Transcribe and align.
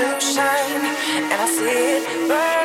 to 0.00 0.20
shine. 0.20 0.84
And 1.30 1.40
I 1.44 1.46
see 1.56 1.96
it 1.96 2.28
burn 2.28 2.59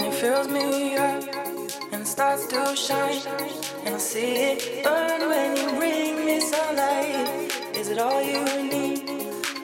and 0.00 0.14
it 0.14 0.16
fills 0.16 0.48
me 0.48 0.96
up 0.96 1.22
and 1.92 2.02
it 2.02 2.06
starts 2.06 2.46
to 2.46 2.74
shine 2.74 3.20
and 3.84 3.94
I 3.94 3.98
see 3.98 4.32
it 4.50 4.82
burn 4.82 5.28
when 5.28 5.56
you 5.58 5.68
bring 5.78 6.24
me 6.24 6.40
sunlight. 6.40 7.52
Is 7.74 7.88
it 7.90 7.98
all 7.98 8.22
you 8.22 8.42
need 8.62 9.06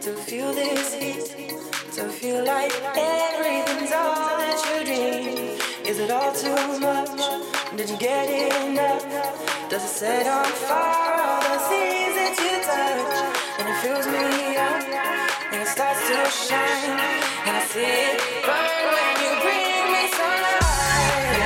to 0.03 0.12
feel 0.12 0.53
this 0.53 0.93
heat? 0.93 1.57
To 1.97 2.03
feel 2.20 2.45
like 2.45 2.72
everything's 2.95 3.93
all 3.93 4.37
that 4.43 4.59
you 4.68 4.84
dream? 4.84 5.59
Is 5.91 5.99
it 6.01 6.11
all 6.11 6.32
too 6.34 6.80
much? 6.80 7.16
Did 7.74 7.89
you 7.89 7.97
get 7.97 8.28
enough? 8.28 9.05
Does 9.70 9.84
it 9.84 9.95
set 10.01 10.26
on 10.26 10.45
fire 10.68 11.16
all 11.28 11.41
the 11.49 11.59
things 11.72 12.14
that 12.20 12.34
you 12.45 12.55
touch? 12.68 13.16
And 13.59 13.66
it 13.72 13.78
fills 13.84 14.07
me 14.07 14.57
up 14.68 14.82
and 15.53 15.62
it 15.62 15.68
starts 15.68 16.03
to 16.09 16.18
shine 16.45 17.01
and 17.47 17.57
I 17.57 17.64
see 17.72 17.80
it 17.80 18.20
burn 18.45 18.84
when 18.93 19.30
you 19.30 19.36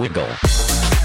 Wiggle. 0.00 0.99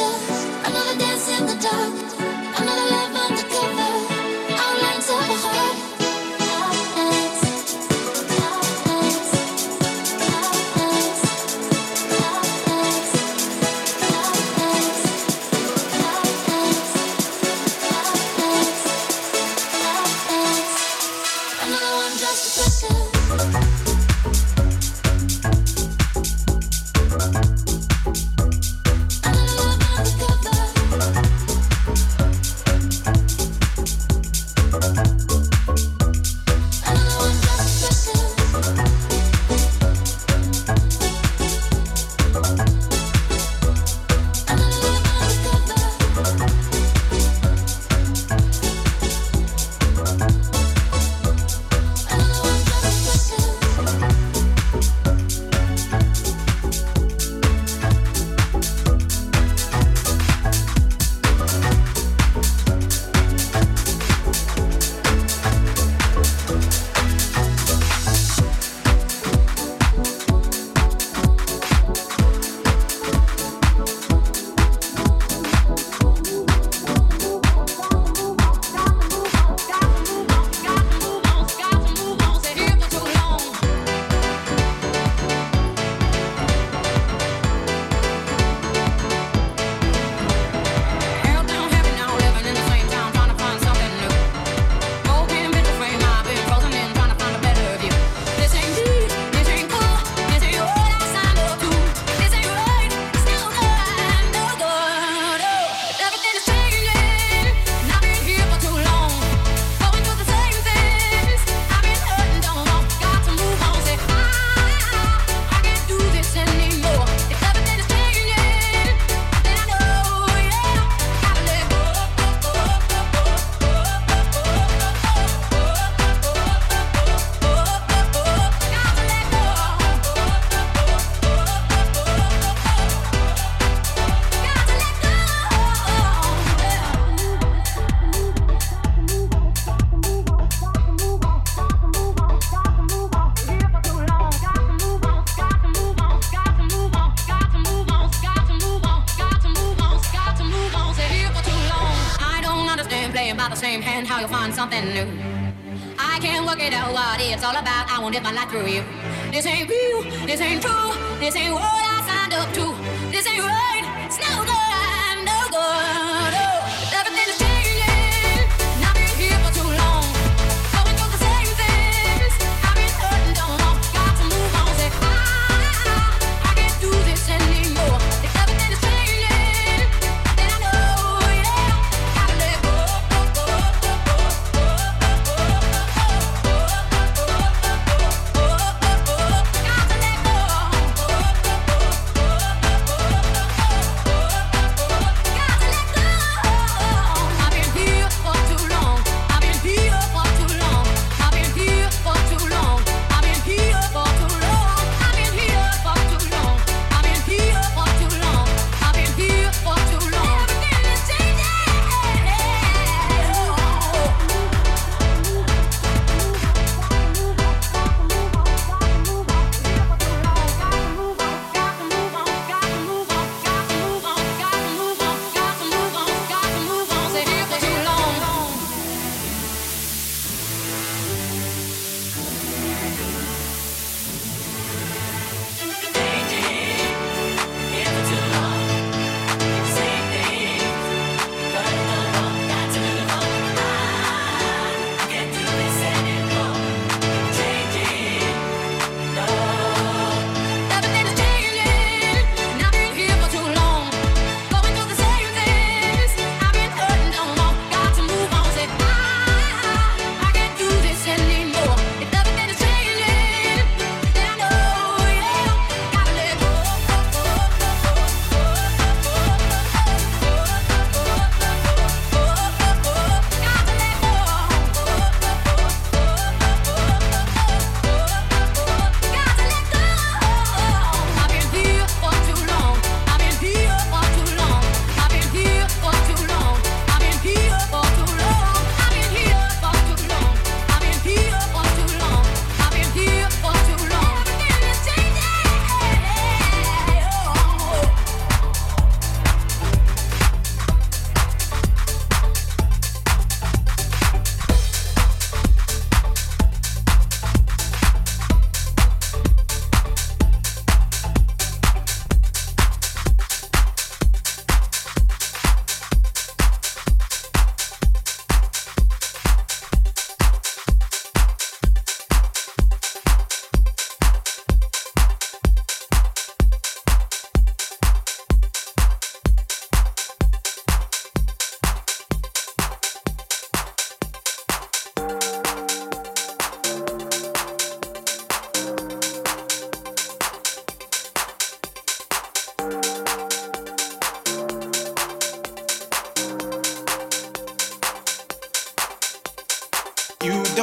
pressure 0.00 0.39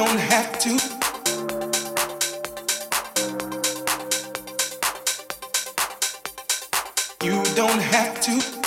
don't 0.08 0.20
have 0.20 0.58
to. 0.58 0.70
You 7.22 7.42
don't 7.54 7.82
have 7.82 8.20
to. 8.22 8.57